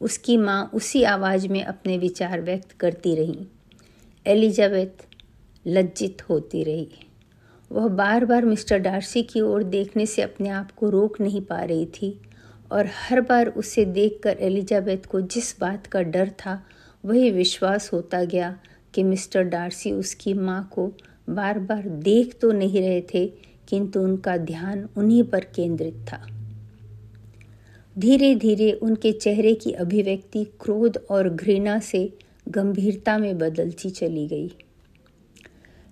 उसकी 0.00 0.36
माँ 0.36 0.70
उसी 0.74 1.02
आवाज़ 1.02 1.48
में 1.48 1.64
अपने 1.64 1.98
विचार 1.98 2.40
व्यक्त 2.40 2.72
करती 2.72 3.14
रही। 3.14 3.46
एलिजाबेथ 4.26 5.06
लज्जित 5.66 6.28
होती 6.28 6.64
रही। 6.64 6.88
वह 7.72 7.88
बार 7.88 8.24
बार 8.24 8.44
मिस्टर 8.44 8.78
डार्सी 8.78 9.22
की 9.22 9.40
ओर 9.40 9.62
देखने 9.62 10.06
से 10.06 10.22
अपने 10.22 10.48
आप 10.48 10.70
को 10.70 10.90
रोक 10.90 11.20
नहीं 11.20 11.40
पा 11.40 11.60
रही 11.60 11.86
थी। 11.86 12.20
और 12.74 12.86
हर 12.92 13.20
बार 13.20 13.48
उसे 13.48 13.84
देखकर 13.84 14.36
एलिजाबेथ 14.40 15.06
को 15.06 15.20
जिस 15.20 15.58
बात 15.60 15.86
का 15.86 16.02
डर 16.02 16.30
था, 16.38 16.62
वही 17.04 17.30
विश्वास 17.30 17.92
होता 17.92 18.22
गया 18.24 18.58
कि 18.94 19.02
मिस्टर 19.02 19.42
डार्सी 19.42 19.92
उसकी 19.92 20.34
माँ 20.34 20.68
को 20.72 20.86
बार 21.30 21.58
बार 21.58 21.88
देख 21.88 22.38
तो 22.40 22.52
नहीं 22.52 22.80
रहे 22.80 23.00
थे, 23.14 23.26
किंतु 23.68 24.00
उनका 24.00 24.36
ध्यान 24.36 24.88
उन्हीं 24.96 25.22
पर 25.22 25.44
केंद्रित 25.54 26.04
था। 26.12 26.20
धीरे 27.96 28.34
धीरे 28.34 28.70
उनके 28.72 29.12
चेहरे 29.12 29.54
की 29.54 29.72
अभिव्यक्ति 29.72 30.44
क्रोध 30.60 30.98
और 31.10 31.28
घृणा 31.28 31.78
से 31.78 32.12
गंभीरता 32.48 33.16
में 33.18 33.38
बदलती 33.38 33.90
चली 33.90 34.26
गई। 34.28 34.50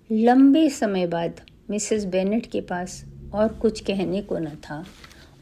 लंबे 0.09 0.69
समय 0.69 1.07
बाद 1.07 1.41
मिसेस 1.69 2.05
बेनेट 2.05 2.45
के 2.45 2.61
पास 2.61 3.03
और 3.33 3.47
कुछ 3.53 3.79
कहने 3.79 4.21
को 4.21 4.39
न 4.39 4.45
था। 4.45 4.83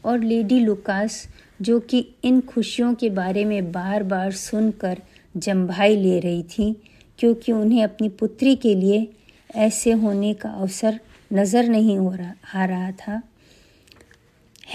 और 0.04 0.20
लेडी 0.20 0.60
लुकास, 0.60 1.28
जो 1.62 1.80
कि 1.80 2.08
इन 2.24 2.40
खुशियों 2.40 2.94
के 2.94 3.10
बारे 3.10 3.44
में 3.44 3.72
बार 3.72 4.02
बार 4.02 4.32
सुनकर 4.32 5.02
जम्भाई 5.36 5.96
ले 5.96 6.20
रही 6.20 6.42
थी, 6.42 6.82
क्योंकि 7.18 7.52
उन्हें 7.52 7.84
अपनी 7.84 8.08
पुत्री 8.08 8.56
के 8.56 8.74
लिए 8.74 9.12
ऐसे 9.54 9.92
होने 9.92 10.34
का 10.34 10.48
अवसर 10.48 11.00
नज़र 11.32 11.68
नहीं 11.68 11.98
हो 11.98 12.14
रहा, 12.14 12.32
आ 12.54 12.64
रहा 12.64 12.92
था। 12.92 13.22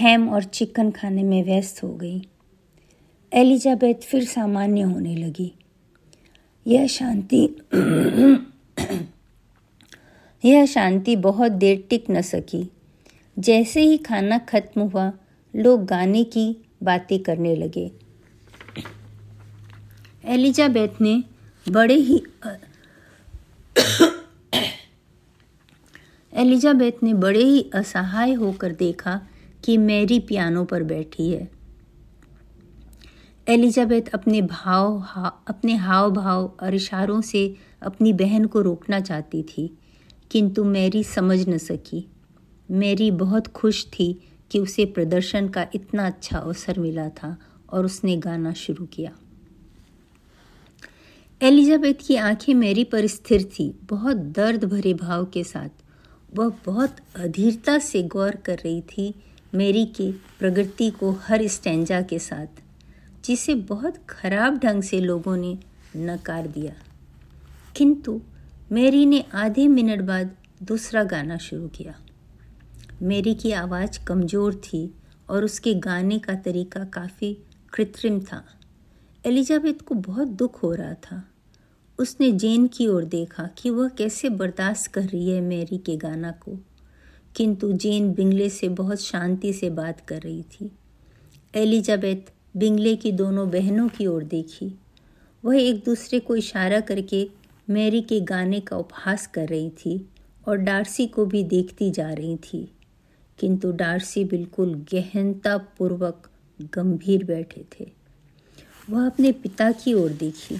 हैम 0.00 0.28
और 0.28 0.44
चिकन 0.44 0.90
खाने 0.90 1.22
में 1.22 1.44
व्यस्त 1.44 1.82
हो 1.82 1.94
गई। 1.94 2.28
एलिजाबेथ 3.32 3.94
फिर 3.94 4.24
सामान्य 4.24 4.80
होने 4.80 5.16
लगी। 5.16 5.52
यह 6.66 6.86
शांति 6.86 7.48
यह 10.44 10.66
शांति 10.66 11.16
बहुत 11.16 11.52
देर 11.52 11.84
टिक 11.90 12.04
न 12.10 12.20
सकी। 12.20 12.70
जैसे 13.38 13.82
ही 13.82 13.96
खाना 13.96 14.38
खत्म 14.38 14.80
हुआ 14.80 15.12
लोग 15.56 15.84
गाने 15.84 16.24
की 16.24 16.56
बातें 16.82 17.22
करने 17.22 17.56
लगे। 17.56 17.92
एलिजाबेथ 20.24 21.00
ने 21.00 21.24
बड़े 21.70 21.94
ही 21.94 22.22
एलिजाबेथ 26.34 26.92
ने 27.02 27.14
बड़े 27.14 27.42
ही 27.42 27.70
असहाय 27.74 28.32
होकर 28.32 28.72
देखा 28.72 29.20
कि 29.64 29.76
मैरी 29.76 30.18
पियानो 30.18 30.64
पर 30.64 30.82
बैठी 30.82 31.30
है। 31.30 31.50
एलिजाबेथ 33.48 34.02
अपने 34.14 34.42
भाव 34.42 34.98
हा, 34.98 35.44
अपने 35.48 35.74
हाव 35.76 36.10
भाव 36.10 36.56
और 36.62 36.74
इशारों 36.74 37.20
से 37.20 37.56
अपनी 37.82 38.12
बहन 38.12 38.44
को 38.44 38.60
रोकना 38.60 39.00
चाहती 39.00 39.42
थी 39.42 39.78
किंतु 40.30 40.64
मैरी 40.64 41.04
समझ 41.04 41.48
न 41.48 41.58
सकी। 41.58 42.10
मैरी 42.70 43.10
बहुत 43.10 43.46
खुश 43.46 43.86
थी 43.86 44.20
कि 44.50 44.58
उसे 44.58 44.84
प्रदर्शन 44.84 45.48
का 45.48 45.66
इतना 45.74 46.06
अच्छा 46.06 46.38
अवसर 46.38 46.78
मिला 46.78 47.08
था 47.08 47.38
और 47.70 47.84
उसने 47.84 48.16
गाना 48.16 48.52
शुरू 48.52 48.86
किया। 48.86 49.12
एलिजाबेथ 51.42 51.94
की 52.06 52.16
आँखें 52.16 52.54
मैरी 52.54 52.84
पर 52.84 53.06
स्थिर 53.06 53.44
थी, 53.44 53.78
बहुत 53.84 54.16
दर्द 54.16 54.64
भरे 54.64 54.94
भाव 54.94 55.24
के 55.24 55.44
साथ। 55.44 55.68
वह 56.34 56.52
बहुत 56.66 56.96
अधीरता 57.16 57.78
से 57.78 58.02
गौर 58.02 58.30
कर 58.30 58.58
रही 58.58 58.80
थी 58.80 59.14
मेरी 59.54 59.86
की 59.86 60.12
प्रगति 60.12 60.90
को 60.90 61.12
हर 61.12 61.46
स्टेंजा 61.46 62.02
के 62.02 62.18
साथ, 62.18 62.46
जिसे 63.24 63.54
बहुत 63.54 63.94
खराब 64.08 64.58
ढंग 64.58 64.82
से 64.82 65.00
लोगों 65.00 65.36
ने 65.36 65.58
नकार 65.96 66.46
दिया। 66.46 66.74
किंतु 67.76 68.20
मेरी 68.72 69.06
ने 69.06 69.24
आधे 69.34 69.68
मिनट 69.68 70.00
बाद 70.00 70.36
दूसरा 70.62 71.04
गाना 71.04 71.36
शुरू 71.36 71.68
किया। 71.68 71.94
मेरी 73.02 73.34
की 73.34 73.52
आवाज़ 73.52 74.04
कमज़ोर 74.04 74.54
थी 74.54 74.94
और 75.28 75.44
उसके 75.44 75.74
गाने 75.74 76.18
का 76.18 76.34
तरीका 76.34 76.84
काफ़ी 76.84 77.38
कृत्रिम 77.72 78.20
था। 78.20 78.44
एलिजाबेथ 79.26 79.74
को 79.74 79.94
बहुत 79.94 80.28
दुख 80.28 80.62
हो 80.62 80.74
रहा 80.74 80.94
था। 80.94 81.28
उसने 81.98 82.32
जेन 82.32 82.66
की 82.66 82.86
ओर 82.86 83.04
देखा 83.04 83.50
कि 83.58 83.70
वह 83.70 83.88
कैसे 83.88 84.28
बर्दाश्त 84.28 84.86
कर 84.86 85.02
रही 85.02 85.30
है 85.30 85.40
मैरी 85.40 85.78
के 85.78 85.96
गाना 85.96 86.30
को। 86.30 86.58
किंतु 87.36 87.72
जेन 87.72 88.12
बिंगले 88.12 88.48
से 88.48 88.68
बहुत 88.68 89.00
शांति 89.00 89.52
से 89.52 89.70
बात 89.70 90.00
कर 90.00 90.20
रही 90.20 90.42
थी। 90.42 90.70
एलिजाबेथ 91.54 92.32
बिंगले 92.56 92.96
की 92.96 93.12
दोनों 93.12 93.50
बहनों 93.50 93.88
की 93.88 94.06
ओर 94.06 94.24
देखी। 94.24 94.78
वह 95.44 95.62
एक 95.62 95.84
दूसरे 95.84 96.20
को 96.20 96.36
इशारा 96.36 96.80
करके 96.80 97.30
मैरी 97.70 98.00
के 98.00 98.20
गाने 98.20 98.60
का 98.60 98.76
उपहास 98.76 99.26
कर 99.26 99.48
रही 99.48 99.70
थी 99.70 100.08
और 100.48 100.56
डार्सी 100.56 101.06
को 101.06 101.26
भी 101.26 101.44
देखती 101.44 101.90
जा 101.90 102.12
रही 102.12 102.36
थी। 102.36 102.74
किंतु 103.38 103.72
डार्सी 103.72 104.24
बिल्कुल 104.24 104.74
गहनता 104.94 105.56
पूर्वक 105.58 106.30
गंभीर 106.74 107.24
बैठे 107.24 107.64
थे। 107.74 107.92
वह 108.90 109.06
अपने 109.06 109.32
पिता 109.32 109.72
की 109.72 109.94
ओर 109.94 110.10
देखी। 110.10 110.56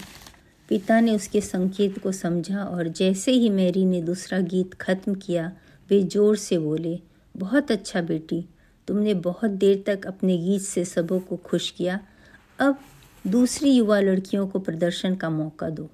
पिता 0.68 1.00
ने 1.00 1.14
उसके 1.16 1.40
संकेत 1.40 1.98
को 1.98 2.12
समझा 2.12 2.64
और 2.64 2.88
जैसे 2.88 3.32
ही 3.32 3.50
मैरी 3.50 3.84
ने 3.84 4.02
दूसरा 4.02 4.40
गीत 4.40 4.74
खत्म 4.74 5.14
किया, 5.14 5.52
वे 5.90 6.02
ज़ोर 6.02 6.36
से 6.36 6.58
बोले, 6.58 7.00
बहुत 7.36 7.70
अच्छा 7.70 8.00
बेटी, 8.00 8.44
तुमने 8.88 9.14
बहुत 9.14 9.50
देर 9.50 9.84
तक 9.86 10.06
अपने 10.06 10.38
गीत 10.38 10.62
से 10.62 10.84
सबों 10.84 11.20
को 11.20 11.36
खुश 11.36 11.70
किया। 11.70 12.00
अब 12.58 12.78
दूसरी 13.26 13.70
युवा 13.70 14.00
लड़कियों 14.00 14.48
को 14.48 14.58
प्रदर्शन 14.58 15.14
का 15.14 15.30
मौका 15.30 15.70
दो। 15.70 15.90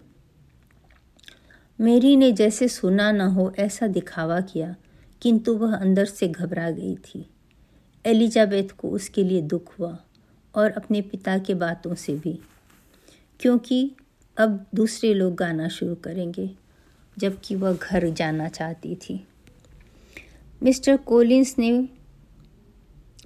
मेरी 1.81 2.17
ने 2.17 2.33
जैसे 2.33 2.69
सुना 2.69 3.13
न 3.13 3.21
हो 3.21 3.53
ऐसा 3.59 3.87
दिखावा 3.87 4.41
किया। 4.41 4.75
किंतु 5.25 5.55
वह 5.55 5.75
अंदर 5.77 6.05
से 6.07 6.27
घबरा 6.29 6.71
गई 6.71 6.95
थी। 6.97 7.25
एलिजाबेथ 8.05 8.71
को 8.79 8.89
उसके 8.91 9.23
लिए 9.25 9.41
दुख 9.43 9.79
हुआ 9.79 9.97
और 10.55 10.71
अपने 10.73 11.01
पिता 11.03 11.37
के 11.39 11.55
बातों 11.57 11.95
से 11.95 12.15
भी, 12.15 12.39
क्योंकि 13.41 13.91
अब 14.37 14.65
दूसरे 14.75 15.13
लोग 15.15 15.35
गाना 15.35 15.69
शुरू 15.71 15.95
करेंगे, 15.95 16.51
जबकि 17.17 17.55
वह 17.55 17.73
घर 17.73 18.09
जाना 18.11 18.49
चाहती 18.49 18.95
थी। 18.97 19.25
मिस्टर 20.63 20.97
कोलिंस 20.97 21.55
ने 21.59 21.73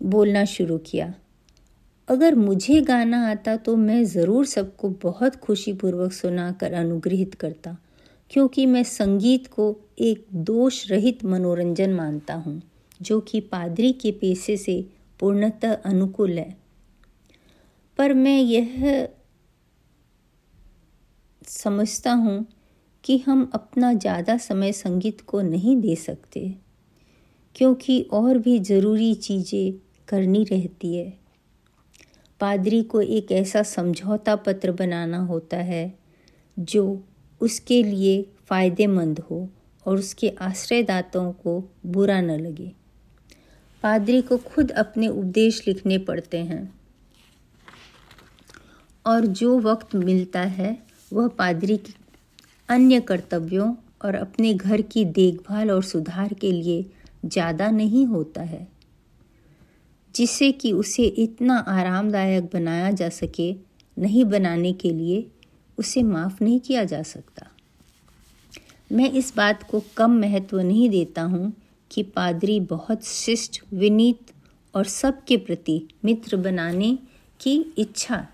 बोलना 0.04 0.44
शुरू 0.46 0.78
किया, 0.80 1.12
अगर 2.08 2.34
मुझे 2.36 2.80
गाना 2.82 3.26
आता 3.30 3.56
तो 3.56 3.76
मैं 3.76 4.04
ज़रूर 4.06 4.46
सबको 4.46 4.88
बहुत 5.02 5.36
खुशीपूर्वक 5.36 6.12
सुनाकर 6.12 6.72
अनुग्रहित 6.74 7.34
करता। 7.34 7.76
क्योंकि 8.30 8.66
मैं 8.66 8.82
संगीत 8.84 9.46
को 9.46 9.74
एक 9.98 10.26
दोष 10.34 10.90
रहित 10.90 11.24
मनोरंजन 11.24 11.94
मानता 11.94 12.34
हूँ, 12.34 12.60
जो 13.00 13.20
कि 13.20 13.40
पादरी 13.42 13.92
के 13.92 14.10
पेशे 14.12 14.56
से 14.56 14.84
पूर्णतः 15.20 15.74
अनुकूल 15.74 16.38
है। 16.38 16.56
पर 17.98 18.12
मैं 18.14 18.38
यह 18.38 19.08
समझता 21.42 22.12
हूँ 22.12 22.44
कि 23.04 23.18
हम 23.18 23.50
अपना 23.54 23.92
ज़्यादा 23.92 24.36
समय 24.38 24.72
संगीत 24.72 25.20
को 25.20 25.40
नहीं 25.40 25.76
दे 25.76 25.94
सकते, 25.96 26.48
क्योंकि 27.56 28.00
और 28.12 28.38
भी 28.38 28.58
ज़रूरी 28.60 29.14
चीज़ें 29.14 29.72
करनी 30.08 30.44
रहती 30.44 30.94
है। 30.96 31.12
पादरी 32.40 32.82
को 32.82 33.00
एक 33.00 33.32
ऐसा 33.32 33.62
समझौता 33.62 34.36
पत्र 34.36 34.72
बनाना 34.72 35.18
होता 35.18 35.56
है, 35.56 35.94
जो 36.56 37.02
उसके 37.40 37.82
लिए 37.82 38.22
फ़ायदेमंद 38.48 39.18
हो 39.20 39.48
और 39.86 39.98
उसके 39.98 40.28
आश्रयदाताओं 40.40 41.32
को 41.32 41.62
बुरा 41.86 42.20
न 42.20 42.38
लगे। 42.40 42.72
पादरी 43.82 44.20
को 44.22 44.36
खुद 44.38 44.70
अपने 44.72 45.08
उपदेश 45.08 45.62
लिखने 45.68 45.98
पड़ते 45.98 46.38
हैं। 46.38 46.62
और 49.04 49.26
जो 49.26 49.58
वक्त 49.60 49.94
मिलता 49.94 50.40
है, 50.40 50.76
वह 51.12 51.28
पादरी 51.28 51.76
की 51.76 51.94
अन्य 52.68 53.00
कर्तव्यों 53.00 53.74
और 54.04 54.14
अपने 54.14 54.52
घर 54.54 54.80
की 54.82 55.04
देखभाल 55.04 55.70
और 55.70 55.82
सुधार 55.82 56.34
के 56.34 56.52
लिए 56.52 56.84
ज़्यादा 57.24 57.70
नहीं 57.70 58.04
होता 58.06 58.42
है, 58.42 58.66
जिससे 60.14 60.50
कि 60.52 60.72
उसे 60.72 61.04
इतना 61.18 61.56
आरामदायक 61.58 62.50
बनाया 62.52 62.90
जा 62.90 63.08
सके 63.08 63.52
नहीं 63.96 64.24
बनाने 64.24 64.72
के 64.72 64.90
लिए 64.90 65.26
उसे 65.78 66.02
माफ़ 66.02 66.44
नहीं 66.44 66.60
किया 66.60 66.84
जा 66.84 67.02
सकता। 67.02 67.46
मैं 68.92 69.10
इस 69.10 69.36
बात 69.36 69.62
को 69.62 69.82
कम 69.96 70.10
महत्व 70.10 70.60
नहीं 70.60 70.90
देता 70.90 71.22
हूँ 71.22 71.52
कि 71.90 72.02
पादरी 72.02 72.60
बहुत 72.60 73.04
शिष्ट, 73.04 73.62
विनीत 73.74 74.32
और 74.74 74.84
सबके 74.84 75.36
प्रति 75.36 75.88
मित्र 76.04 76.36
बनाने 76.36 76.98
की 77.40 77.74
इच्छा 77.78 78.26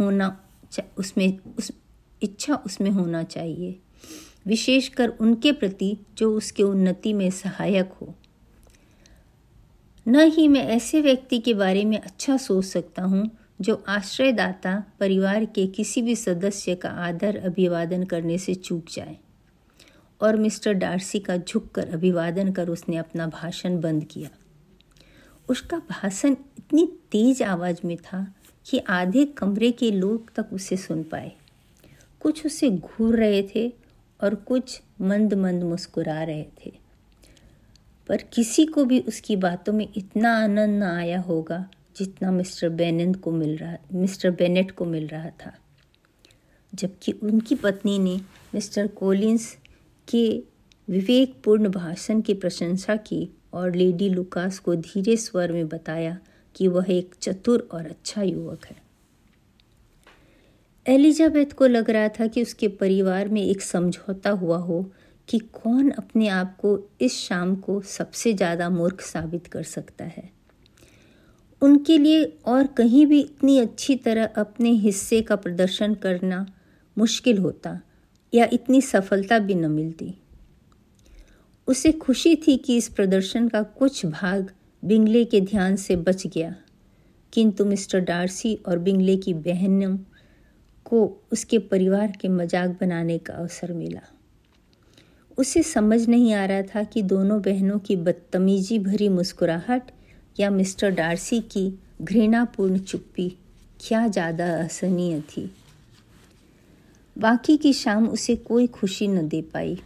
होना 0.00 0.40
उसमें, 0.98 1.38
उस, 1.58 1.72
इच्छा 2.22 2.54
उसमें 2.54 2.90
होना 2.90 3.22
चाहिए, 3.22 3.78
विशेषकर 4.46 5.08
उनके 5.08 5.52
प्रति 5.52 5.96
जो 6.18 6.36
उसके 6.36 6.62
उन्नति 6.62 7.12
में 7.12 7.30
सहायक 7.30 7.92
हो। 7.92 8.14
न 10.06 10.20
ही 10.20 10.48
मैं 10.48 10.66
ऐसे 10.66 11.00
व्यक्ति 11.00 11.38
के 11.38 11.54
बारे 11.54 11.84
में 11.84 11.98
अच्छा 11.98 12.36
सोच 12.36 12.64
सकता 12.64 13.02
हूँ 13.02 13.30
जो 13.60 13.84
आश्रयदाता 13.88 14.84
परिवार 15.00 15.44
के 15.44 15.66
किसी 15.66 16.02
भी 16.02 16.16
सदस्य 16.16 16.74
का 16.74 16.88
आदर 16.88 17.36
अभिवादन 17.36 18.04
करने 18.04 18.38
से 18.38 18.54
चूक 18.54 18.84
जाए 18.92 19.16
और 20.20 20.36
मिस्टर 20.36 20.72
डार्सी 20.72 21.18
का 21.18 21.36
झुककर 21.36 21.88
अभिवादन 21.88 22.52
कर 22.52 22.68
उसने 22.68 22.96
अपना 22.96 23.26
भाषण 23.26 23.80
बंद 23.80 24.04
किया। 24.04 24.28
उसका 25.48 25.76
भाषण 25.78 26.36
इतनी 26.58 26.86
तेज 26.86 27.42
आवाज़ 27.42 27.78
में 27.84 27.96
था 27.96 28.34
कि 28.66 28.78
आधे 28.78 29.24
कमरे 29.24 29.70
के 29.70 29.90
लोग 29.90 30.32
तक 30.34 30.46
उसे 30.52 30.76
सुन 30.76 31.02
पाए। 31.02 31.32
कुछ 32.20 32.46
उसे 32.46 32.70
घूर 32.70 33.16
रहे 33.16 33.42
थे 33.54 33.72
और 34.22 34.34
कुछ 34.34 34.82
मंद 35.00 35.34
मंद 35.34 35.62
मुस्कुरा 35.62 36.22
रहे 36.22 36.44
थे। 36.44 36.72
पर 38.08 38.16
किसी 38.16 38.66
को 38.66 38.84
भी 38.84 39.00
उसकी 39.00 39.36
बातों 39.36 39.72
में 39.72 39.88
इतना 39.96 40.38
आनंद 40.38 40.82
न 40.82 40.86
आया 40.86 41.20
होगा 41.20 41.70
जितना 42.00 42.30
मिस्टर 42.30 42.68
बेनेट 42.68 43.16
को 43.16 43.30
मिल 43.30 43.56
रहा, 43.56 43.76
मिस्टर 43.92 44.30
बेनेट 44.30 44.70
को 44.70 44.84
मिल 44.84 45.06
रहा 45.06 45.30
था। 45.30 45.52
जबकि 46.72 47.12
उनकी 47.12 47.54
पत्नी 47.54 47.98
ने 47.98 48.20
मिस्टर 48.54 48.86
कोलिंस 48.86 49.56
के 50.08 50.42
विवेकपूर्ण 50.88 51.68
भाषण 51.68 52.20
की 52.20 52.34
प्रशंसा 52.34 52.96
की 52.96 53.28
और 53.52 53.74
लेडी 53.76 54.08
लुकास 54.08 54.58
को 54.58 54.74
धीरे 54.74 55.16
स्वर 55.16 55.52
में 55.52 55.68
बताया 55.68 56.18
कि 56.54 56.68
वह 56.68 56.86
एक 56.88 57.14
चतुर 57.22 57.68
और 57.72 57.86
अच्छा 57.86 58.22
युवक 58.22 58.64
है। 58.66 58.76
एलिजाबेथ 60.86 61.52
को 61.52 61.66
लग 61.66 61.90
रहा 61.90 62.08
था 62.08 62.26
कि 62.26 62.42
उसके 62.42 62.68
परिवार 62.68 63.28
में 63.28 63.42
एक 63.42 63.62
समझौता 63.62 64.30
हुआ 64.30 64.58
हो 64.58 64.82
कि 65.28 65.38
कौन 65.38 65.90
अपने 65.90 66.28
आप 66.28 66.56
को 66.56 66.78
इस 67.00 67.18
शाम 67.18 67.54
को 67.56 67.80
सबसे 67.80 68.32
ज़्यादा 68.34 68.70
मूर्ख 68.70 69.00
साबित 69.00 69.46
कर 69.46 69.62
सकता 69.62 70.04
है। 70.04 70.39
उनके 71.62 71.98
लिए 71.98 72.24
और 72.46 72.66
कहीं 72.66 73.06
भी 73.06 73.20
इतनी 73.20 73.58
अच्छी 73.58 73.96
तरह 73.96 74.24
अपने 74.36 74.70
हिस्से 74.70 75.22
का 75.22 75.36
प्रदर्शन 75.36 75.94
करना 75.94 76.46
मुश्किल 76.98 77.38
होता 77.38 77.80
या 78.34 78.48
इतनी 78.52 78.80
सफलता 78.80 79.38
भी 79.38 79.54
न 79.54 79.70
मिलती। 79.70 80.14
उसे 81.68 81.92
खुशी 81.92 82.36
थी 82.36 82.56
कि 82.56 82.76
इस 82.76 82.88
प्रदर्शन 82.88 83.48
का 83.48 83.62
कुछ 83.62 84.06
भाग 84.06 84.50
बिंगले 84.84 85.24
के 85.24 85.40
ध्यान 85.40 85.76
से 85.76 85.96
बच 85.96 86.26
गया। 86.26 86.54
किंतु 87.32 87.64
मिस्टर 87.64 88.00
डार्सी 88.00 88.54
और 88.68 88.78
बिंगले 88.78 89.16
की 89.16 89.34
बहनों 89.34 89.96
को 90.84 91.22
उसके 91.32 91.58
परिवार 91.58 92.12
के 92.20 92.28
मज़ाक 92.28 92.70
बनाने 92.70 93.18
का 93.18 93.34
अवसर 93.34 93.72
मिला। 93.72 94.00
उसे 95.38 95.62
समझ 95.62 96.08
नहीं 96.08 96.34
आ 96.34 96.44
रहा 96.44 96.62
था 96.62 96.82
कि 96.82 97.02
दोनों 97.02 97.40
बहनों 97.42 97.78
की 97.78 97.96
बदतमीजी 97.96 98.78
भरी 98.78 99.08
मुस्कुराहट 99.08 99.82
या 100.38 100.50
मिस्टर 100.50 100.90
डार्सी 100.90 101.40
की 101.40 101.78
घृणापूर्ण 102.02 102.78
चुप्पी 102.78 103.36
क्या 103.80 104.08
ज़्यादा 104.08 104.54
असहनीय 104.54 105.20
थी? 105.20 105.50
बाकी 107.18 107.56
की 107.56 107.72
शाम 107.72 108.08
उसे 108.08 108.36
कोई 108.36 108.66
खुशी 108.66 109.08
न 109.08 109.28
दे 109.28 109.42
पाई। 109.42 109.78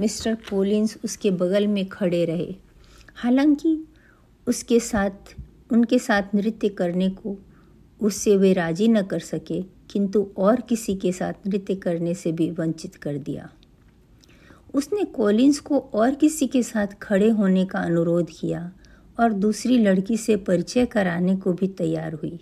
मिस्टर 0.00 0.34
पोलिंस 0.34 0.98
उसके 1.04 1.30
बगल 1.30 1.66
में 1.66 1.88
खड़े 1.88 2.24
रहे। 2.24 2.54
हालाँकि 3.14 3.84
उसके 4.46 4.80
साथ, 4.80 5.10
उनके 5.72 5.98
साथ 5.98 6.22
नृत्य 6.34 6.68
करने 6.68 7.10
को 7.10 7.36
उससे 8.00 8.36
वे 8.36 8.52
राज़ी 8.52 8.88
न 8.88 9.02
कर 9.02 9.18
सके, 9.18 9.62
किंतु 9.62 10.26
और 10.36 10.60
किसी 10.60 10.94
के 10.94 11.12
साथ 11.12 11.32
नृत्य 11.46 11.74
करने 11.74 12.14
से 12.14 12.32
भी 12.32 12.50
वंचित 12.50 12.94
कर 12.94 13.18
दिया। 13.18 13.50
उसने 14.74 15.04
कोलिंस 15.04 15.58
को 15.58 15.78
और 15.78 16.14
किसी 16.14 16.46
के 16.46 16.62
साथ 16.62 16.86
खड़े 17.02 17.30
होने 17.30 17.64
का 17.64 17.78
अनुरोध 17.78 18.30
किया। 18.40 18.72
और 19.20 19.32
दूसरी 19.32 19.78
लड़की 19.78 20.16
से 20.16 20.36
परिचय 20.36 20.86
कराने 20.86 21.36
को 21.36 21.52
भी 21.52 21.68
तैयार 21.68 22.12
हुई। 22.12 22.40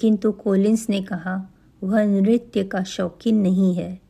किंतु 0.00 0.32
कोलिंस 0.32 0.86
ने 0.90 1.02
कहा, 1.02 1.52
वह 1.82 2.04
नृत्य 2.04 2.64
का 2.64 2.82
शौकीन 2.82 3.36
नहीं 3.36 3.74
है 3.74 4.00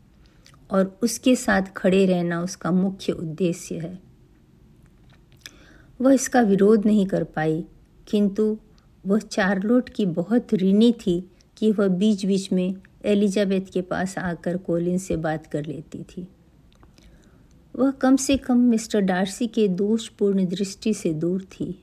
और 0.70 0.98
उसके 1.02 1.36
साथ 1.36 1.62
खड़े 1.76 2.06
रहना 2.06 2.42
उसका 2.42 2.70
मुख्य 2.70 3.12
उद्देश्य 3.12 3.78
है। 3.78 3.98
वह 6.00 6.14
इसका 6.14 6.40
विरोध 6.40 6.86
नहीं 6.86 7.06
कर 7.06 7.24
पाई, 7.24 7.64
किंतु 8.08 8.58
वह 9.06 9.18
चार्लोट 9.18 9.88
की 9.88 10.06
बहुत 10.06 10.54
ऋणी 10.54 10.92
थी 10.92 11.30
कि 11.56 11.72
वह 11.72 11.88
बीच 11.88 12.26
बीच 12.26 12.52
में 12.52 12.74
एलिजाबेथ 13.04 13.72
के 13.72 13.82
पास 13.82 14.18
आकर 14.18 14.56
कोलिन 14.56 14.98
से 14.98 15.16
बात 15.16 15.46
कर 15.46 15.66
लेती 15.66 16.02
थी। 16.02 16.28
वह 17.74 17.90
कम 17.90 18.16
से 18.16 18.36
कम 18.36 18.58
मिस्टर 18.60 19.00
डार्सी 19.00 19.46
के 19.46 19.66
दोषपूर्ण 19.68 20.46
दृष्टि 20.46 20.94
से 20.94 21.12
दूर 21.14 21.42
थी। 21.52 21.74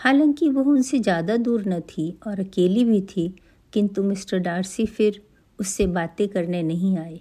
हालाँकि 0.00 0.48
वह 0.48 0.70
उनसे 0.70 0.98
ज़्यादा 0.98 1.36
दूर 1.36 1.64
न 1.68 1.80
थी 1.80 2.10
और 2.26 2.40
अकेली 2.40 2.84
भी 2.84 3.00
थी, 3.00 3.28
किंतु 3.72 4.02
मिस्टर 4.02 4.38
डार्सी 4.38 4.86
फिर 4.86 5.20
उससे 5.58 5.86
बातें 5.86 6.28
करने 6.28 6.62
नहीं 6.62 6.96
आए। 6.98 7.20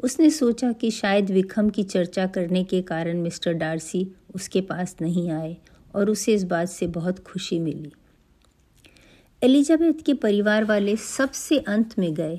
उसने 0.00 0.30
सोचा 0.30 0.72
कि 0.72 0.90
शायद 0.90 1.30
विखम 1.30 1.68
की 1.70 1.82
चर्चा 1.82 2.26
करने 2.26 2.64
के 2.64 2.80
कारण 2.82 3.18
मिस्टर 3.18 3.52
डार्सी 3.52 4.06
उसके 4.34 4.60
पास 4.60 4.96
नहीं 5.02 5.30
आए 5.30 5.56
और 5.94 6.10
उसे 6.10 6.34
इस 6.34 6.44
बात 6.44 6.68
से 6.68 6.86
बहुत 6.86 7.18
खुशी 7.18 7.58
मिली। 7.58 7.92
एलिजाबेथ 9.42 10.02
के 10.06 10.14
परिवार 10.14 10.64
वाले 10.64 10.96
सबसे 10.96 11.58
अंत 11.58 11.98
में 11.98 12.12
गए। 12.14 12.38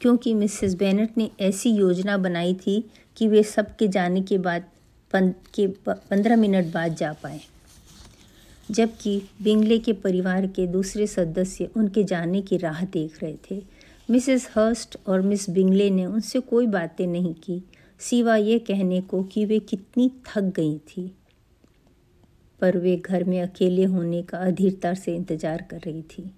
क्योंकि 0.00 0.34
मिसेस 0.34 0.74
बेनेट 0.74 1.16
ने 1.18 1.30
ऐसी 1.40 1.70
योजना 1.70 2.16
बनाई 2.18 2.54
थी 2.54 2.84
कि 3.16 3.28
वे 3.28 3.42
सबके 3.42 3.88
जाने 3.88 4.22
के 4.22 4.38
बाद 4.38 4.64
पन, 5.10 5.30
के 5.54 5.66
पंद्रह 5.88 6.36
मिनट 6.36 6.72
बाद 6.72 6.94
जा 6.94 7.12
पाए। 7.12 7.40
जबकि 8.70 9.22
बिंगले 9.42 9.78
के 9.78 9.92
परिवार 9.92 10.46
के 10.46 10.66
दूसरे 10.66 11.06
सदस्य 11.06 11.70
उनके 11.76 12.04
जाने 12.04 12.42
की 12.42 12.56
राह 12.56 12.84
देख 12.84 13.22
रहे 13.22 13.36
थे। 13.50 13.62
मिसेस 14.10 14.48
हर्स्ट 14.54 14.96
और 15.06 15.20
मिस 15.20 15.48
बिंगले 15.50 15.90
ने 15.90 16.06
उनसे 16.06 16.40
कोई 16.40 16.66
बातें 16.66 17.06
नहीं 17.06 17.34
की 17.34 17.62
सिवा 18.00 18.36
ये 18.36 18.58
कहने 18.58 19.00
को 19.00 19.22
कि 19.22 19.44
वे 19.44 19.58
कितनी 19.58 20.10
थक 20.26 20.52
गई 20.56 20.78
थी। 20.78 21.12
पर 22.60 22.78
वे 22.78 22.96
घर 22.96 23.24
में 23.24 23.40
अकेले 23.42 23.84
होने 23.84 24.22
का 24.22 24.38
अधीरता 24.38 24.94
से 24.94 25.14
इंतज़ार 25.16 25.64
कर 25.70 25.78
रही 25.78 26.02
थी। 26.02 26.30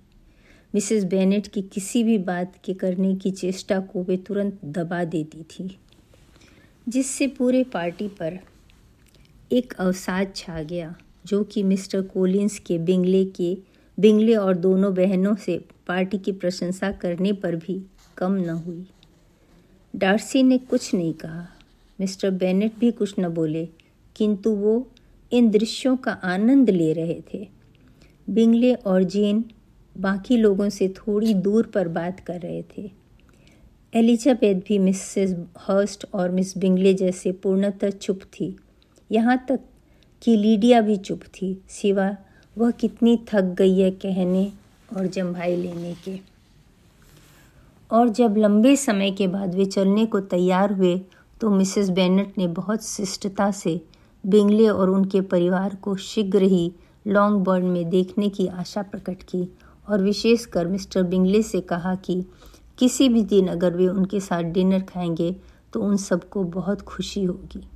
मिसेस 0.75 1.05
बेनेट 1.05 1.47
की 1.47 1.63
किसी 1.63 2.03
भी 2.05 2.19
बात 2.19 2.53
के 2.65 2.75
करने 2.75 3.15
की 3.15 3.31
चेष्टा 3.31 3.81
को 3.81 4.03
वे 4.03 4.17
तुरंत 4.17 4.59
दबा 4.65 5.05
देती 5.05 5.43
थी, 5.43 5.79
जिससे 6.89 7.27
पूरे 7.27 7.65
पार्टी 7.65 8.09
पर 8.09 8.39
एक 9.53 9.73
अवसाद 9.73 10.33
छा 10.37 10.63
गया, 10.63 10.95
जो 11.27 11.43
कि 11.45 11.63
मिस्टर 11.63 12.03
कोलिंस 12.03 12.59
के 12.59 12.79
बिंगले 12.79 13.25
के, 13.25 13.57
बिंगले 13.99 14.35
और 14.35 14.57
दोनों 14.57 14.95
बहनों 14.95 15.35
से 15.35 15.59
पार्टी 15.87 16.19
की 16.19 16.33
प्रशंसा 16.33 16.93
करने 16.93 17.33
पर 17.33 17.57
भी 17.57 17.83
कम 18.17 18.33
न 18.33 18.51
हुई। 18.51 18.87
डार्सी 19.97 20.43
ने 20.43 20.59
कुछ 20.59 20.95
नहीं 20.95 21.13
कहा। 21.15 21.47
मिस्टर 22.01 22.31
बेनेट 22.31 22.79
भी 22.79 22.91
कुछ 22.91 23.15
न 23.19 23.29
बोले, 23.29 23.69
किंतु 24.17 24.51
वो 24.51 24.89
इन 25.33 25.51
दृश्यों 25.51 25.97
का 25.97 26.13
आनंद 26.13 26.71
ले 26.71 26.93
रहे 26.93 27.21
थे। 27.35 27.49
बिंगले 28.31 28.75
और 28.75 29.03
जेन 29.03 29.45
बाकी 29.97 30.37
लोगों 30.37 30.69
से 30.69 30.89
थोड़ी 30.89 31.35
दूर 31.35 31.67
पर 31.67 31.89
बात 31.89 32.21
कर 32.21 32.41
रहे 32.41 32.63
थे। 32.77 32.91
एलिजाबेथ 33.93 34.61
भी 34.69 34.79
मिसेस 34.79 35.35
हर्स्ट 35.59 36.07
और 36.15 36.31
मिस 36.31 36.57
बिंगले 36.59 36.95
जैसे 36.95 37.33
पूर्णतः 37.33 37.91
चुप 37.91 38.21
थी। 38.35 38.57
यहाँ 39.11 39.37
तक 39.49 39.61
कि 40.23 40.37
लीडिया 40.37 40.81
भी 40.81 40.97
चुप 40.97 41.21
थी, 41.35 41.63
सिवा 41.69 42.17
वह 42.57 42.71
कितनी 42.71 43.17
थक 43.29 43.55
गई 43.59 43.79
है 43.79 43.91
कहने 43.91 44.51
और 44.97 45.07
जम्भाई 45.07 45.57
लेने 45.57 45.95
के। 46.05 46.19
और 47.91 48.09
जब 48.09 48.37
लंबे 48.37 48.75
समय 48.77 49.11
के 49.11 49.27
बाद 49.27 49.55
वे 49.55 49.65
चलने 49.65 50.07
को 50.07 50.21
तैयार 50.21 50.73
हुए 50.73 51.01
तो 51.41 51.51
मिसेस 51.51 51.89
बेनेट 51.91 52.39
ने 52.39 52.47
बहुत 52.47 52.85
शिष्टता 52.85 53.51
से 53.51 53.81
बिंगले 54.25 54.69
और 54.69 54.91
उनके 54.91 55.21
परिवार 55.21 55.75
को 55.75 55.97
शीघ्र 55.97 56.43
ही 56.43 56.73
लॉन्ग 57.07 57.45
बर्न 57.45 57.67
में 57.67 57.89
देखने 57.91 58.29
की 58.29 58.47
आशा 58.47 58.83
प्रकट 58.83 59.23
की 59.23 59.43
और 59.91 60.03
विशेषकर 60.03 60.67
मिस्टर 60.67 61.03
बिंगले 61.03 61.43
से 61.43 61.61
कहा 61.61 61.95
कि 61.95 62.25
किसी 62.79 63.09
भी 63.09 63.23
दिन 63.25 63.49
अगर 63.49 63.77
वे 63.77 63.89
उनके 63.89 64.21
साथ 64.21 64.43
डिनर 64.43 64.81
खाएँगे 64.81 65.37
तो 65.73 65.81
उन 65.81 65.97
सबको 65.97 66.45
बहुत 66.45 66.83
खुशी 66.83 67.25
होगी। 67.25 67.69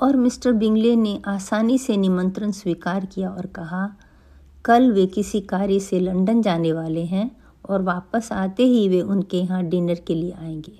और 0.00 0.16
मिस्टर 0.16 0.52
बिंगले 0.52 0.96
ने 0.96 1.20
आसानी 1.26 1.78
से 1.78 1.96
निमंत्रण 1.96 2.50
स्वीकार 2.50 3.06
किया 3.06 3.30
और 3.30 3.46
कहा, 3.46 3.96
कल 4.64 4.92
वे 4.92 5.06
किसी 5.06 5.40
कार्य 5.40 5.80
से 5.80 6.00
लंदन 6.00 6.42
जाने 6.42 6.72
वाले 6.72 7.04
हैं 7.04 7.30
और 7.68 7.82
वापस 7.82 8.28
आते 8.32 8.62
ही 8.62 8.88
वे 8.88 9.00
उनके 9.00 9.36
यहाँ 9.36 9.62
डिनर 9.64 9.94
के 9.94 10.14
लिए 10.14 10.32
आएँगे। 10.32 10.78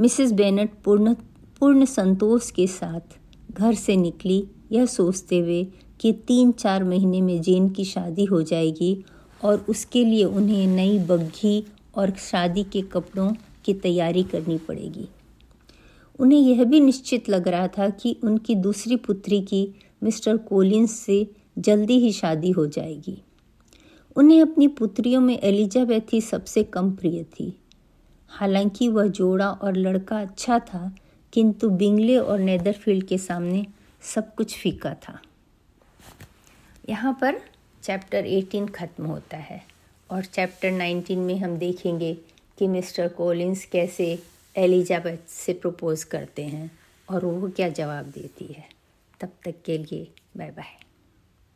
मिसेस 0.00 0.32
बेनट 0.32 0.70
पूर्ण 0.84 1.14
पूर्ण 1.60 1.84
संतोष 1.84 2.50
के 2.50 2.66
साथ 2.66 3.18
घर 3.52 3.74
से 3.74 3.96
निकली। 3.96 4.46
यह 4.72 4.86
सोचते 4.86 5.38
हुए 5.38 5.66
कि 6.02 6.12
तीन 6.12 6.52
चार 6.52 6.84
महीने 6.84 7.20
में 7.20 7.42
जेन 7.42 7.68
की 7.68 7.84
शादी 7.84 8.24
हो 8.24 8.42
जाएगी 8.42 9.04
और 9.44 9.66
उसके 9.68 10.04
लिए 10.04 10.24
उन्हें 10.24 10.66
नई 10.66 10.98
बग्घी 10.98 11.66
और 11.94 12.10
शादी 12.10 12.64
के 12.64 12.82
कपड़ों 12.82 13.34
की 13.64 13.74
तैयारी 13.74 14.22
करनी 14.22 14.58
पड़ेगी। 14.58 15.08
उन्हें 16.20 16.40
यह 16.40 16.64
भी 16.64 16.80
निश्चित 16.80 17.28
लग 17.28 17.48
रहा 17.48 17.68
था 17.68 17.88
कि 17.88 18.16
उनकी 18.24 18.54
दूसरी 18.54 18.96
पुत्री 18.96 19.40
की 19.40 19.74
मिस्टर 20.02 20.36
कोलिंस 20.36 20.92
से 20.92 21.26
जल्दी 21.58 21.98
ही 21.98 22.12
शादी 22.12 22.50
हो 22.50 22.66
जाएगी। 22.66 23.22
उन्हें 24.16 24.42
अपनी 24.42 24.68
पुत्रियों 24.68 25.20
में 25.20 25.38
एलिजाबेथ 25.42 26.12
ही 26.12 26.20
सबसे 26.20 26.62
कम 26.62 26.90
प्रिय 26.90 27.24
थी। 27.24 27.58
हालाँकि 28.28 28.88
वह 28.88 29.06
जोड़ा 29.06 29.50
और 29.50 29.76
लड़का 29.76 30.20
अच्छा 30.20 30.58
था, 30.58 30.94
किंतु 31.32 31.70
बिंगले 31.70 32.16
और 32.16 32.38
नेदरफील्ड 32.38 33.04
के 33.04 33.18
सामने 33.18 33.66
सब 34.14 34.34
कुछ 34.34 34.58
फीका 34.58 34.94
था। 34.94 35.20
यहाँ 36.88 37.12
पर 37.20 37.40
चैप्टर 37.82 38.26
18 38.26 38.68
ख़त्म 38.74 39.06
होता 39.06 39.36
है 39.36 39.62
और 40.10 40.24
चैप्टर 40.24 40.70
19 40.70 41.16
में 41.16 41.38
हम 41.38 41.56
देखेंगे 41.58 42.14
कि 42.58 42.66
मिस्टर 42.66 43.08
कोलिंस 43.08 43.64
कैसे 43.64 44.06
एलिजाबेथ 44.56 45.28
से 45.28 45.52
प्रपोज़ 45.52 46.06
करते 46.06 46.44
हैं 46.44 46.70
और 47.08 47.24
वो 47.24 47.48
क्या 47.48 47.68
जवाब 47.68 48.04
देती 48.04 48.52
है। 48.52 48.68
तब 49.20 49.32
तक 49.44 49.62
के 49.64 49.78
लिए 49.78 50.08
बाय 50.36 50.50
बाय 50.50 50.81